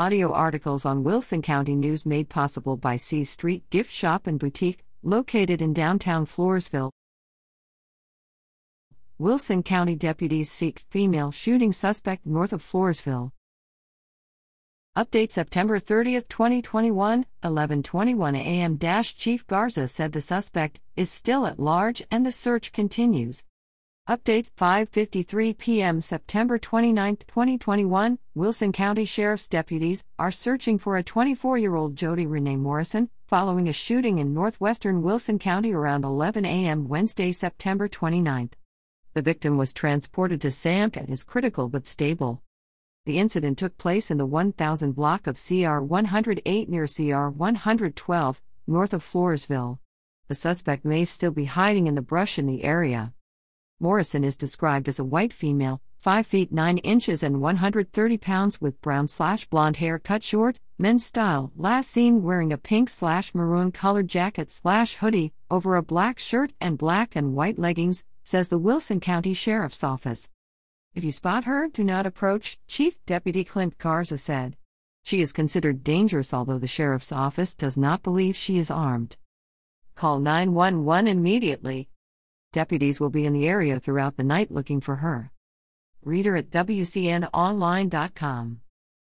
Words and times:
Audio 0.00 0.32
articles 0.32 0.86
on 0.86 1.04
Wilson 1.04 1.42
County 1.42 1.76
News 1.76 2.06
made 2.06 2.30
possible 2.30 2.78
by 2.78 2.96
C 2.96 3.22
Street 3.22 3.68
Gift 3.68 3.92
Shop 3.92 4.26
and 4.26 4.38
Boutique, 4.38 4.82
located 5.02 5.60
in 5.60 5.74
downtown 5.74 6.24
Floresville. 6.24 6.90
Wilson 9.18 9.62
County 9.62 9.94
deputies 9.94 10.50
seek 10.50 10.78
female 10.88 11.30
shooting 11.30 11.70
suspect 11.70 12.24
north 12.24 12.54
of 12.54 12.62
Floresville. 12.62 13.32
Update 14.96 15.32
September 15.32 15.78
30, 15.78 16.22
2021, 16.22 17.26
11:21 17.44 18.38
a.m. 18.38 18.78
Chief 19.02 19.46
Garza 19.46 19.86
said 19.86 20.12
the 20.12 20.22
suspect 20.22 20.80
is 20.96 21.10
still 21.10 21.44
at 21.44 21.60
large 21.60 22.02
and 22.10 22.24
the 22.24 22.32
search 22.32 22.72
continues. 22.72 23.44
Update 24.10 24.48
5:53 24.58 25.56
p.m. 25.56 26.00
September 26.00 26.58
29, 26.58 27.18
2021. 27.28 28.18
Wilson 28.34 28.72
County 28.72 29.04
Sheriff's 29.04 29.46
deputies 29.46 30.02
are 30.18 30.32
searching 30.32 30.78
for 30.78 30.96
a 30.96 31.04
24-year-old 31.04 31.94
Jody 31.94 32.26
Renee 32.26 32.56
Morrison 32.56 33.08
following 33.28 33.68
a 33.68 33.72
shooting 33.72 34.18
in 34.18 34.34
northwestern 34.34 35.02
Wilson 35.02 35.38
County 35.38 35.72
around 35.72 36.04
11 36.04 36.44
a.m. 36.44 36.88
Wednesday, 36.88 37.30
September 37.30 37.86
29. 37.86 38.50
The 39.14 39.22
victim 39.22 39.56
was 39.56 39.72
transported 39.72 40.40
to 40.40 40.48
SAMC 40.48 40.96
and 40.96 41.08
is 41.08 41.22
critical 41.22 41.68
but 41.68 41.86
stable. 41.86 42.42
The 43.06 43.18
incident 43.18 43.58
took 43.58 43.78
place 43.78 44.10
in 44.10 44.18
the 44.18 44.26
1000 44.26 44.90
block 44.90 45.28
of 45.28 45.38
CR 45.40 45.78
108 45.78 46.68
near 46.68 46.88
CR 46.88 47.28
112, 47.28 48.42
north 48.66 48.92
of 48.92 49.04
Floresville. 49.04 49.78
The 50.26 50.34
suspect 50.34 50.84
may 50.84 51.04
still 51.04 51.30
be 51.30 51.44
hiding 51.44 51.86
in 51.86 51.94
the 51.94 52.02
brush 52.02 52.40
in 52.40 52.46
the 52.46 52.64
area. 52.64 53.12
Morrison 53.82 54.24
is 54.24 54.36
described 54.36 54.88
as 54.88 54.98
a 54.98 55.04
white 55.04 55.32
female, 55.32 55.80
5 55.96 56.26
feet 56.26 56.52
9 56.52 56.76
inches 56.78 57.22
and 57.22 57.40
130 57.40 58.18
pounds 58.18 58.60
with 58.60 58.80
brown 58.82 59.08
slash 59.08 59.46
blonde 59.46 59.78
hair 59.78 59.98
cut 59.98 60.22
short, 60.22 60.58
men's 60.78 61.06
style, 61.06 61.50
last 61.56 61.90
seen 61.90 62.22
wearing 62.22 62.52
a 62.52 62.58
pink 62.58 62.90
slash 62.90 63.34
maroon 63.34 63.72
colored 63.72 64.06
jacket 64.06 64.50
slash 64.50 64.96
hoodie 64.96 65.32
over 65.50 65.76
a 65.76 65.82
black 65.82 66.18
shirt 66.18 66.52
and 66.60 66.76
black 66.78 67.14
and 67.14 67.34
white 67.34 67.58
leggings, 67.58 68.04
says 68.22 68.48
the 68.48 68.58
Wilson 68.58 69.00
County 69.00 69.34
Sheriff's 69.34 69.82
Office. 69.84 70.30
If 70.94 71.04
you 71.04 71.12
spot 71.12 71.44
her, 71.44 71.68
do 71.68 71.84
not 71.84 72.06
approach, 72.06 72.58
Chief 72.66 72.96
Deputy 73.06 73.44
Clint 73.44 73.78
Garza 73.78 74.18
said. 74.18 74.56
She 75.02 75.20
is 75.20 75.32
considered 75.32 75.84
dangerous, 75.84 76.34
although 76.34 76.58
the 76.58 76.66
Sheriff's 76.66 77.12
Office 77.12 77.54
does 77.54 77.78
not 77.78 78.02
believe 78.02 78.36
she 78.36 78.58
is 78.58 78.70
armed. 78.70 79.16
Call 79.94 80.18
911 80.18 81.08
immediately. 81.08 81.89
Deputies 82.52 82.98
will 82.98 83.10
be 83.10 83.26
in 83.26 83.32
the 83.32 83.46
area 83.46 83.78
throughout 83.78 84.16
the 84.16 84.24
night 84.24 84.50
looking 84.50 84.80
for 84.80 84.96
her. 84.96 85.30
Reader 86.02 86.34
at 86.36 86.50
WCNOnline.com. 86.50 88.60